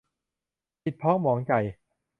[0.83, 1.53] ผิดพ้องหมองใจ